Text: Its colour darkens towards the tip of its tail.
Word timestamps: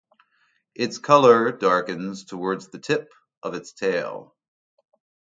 Its 0.73 0.97
colour 0.97 1.51
darkens 1.51 2.25
towards 2.25 2.69
the 2.69 2.79
tip 2.79 3.13
of 3.43 3.53
its 3.53 3.71
tail. 3.71 4.35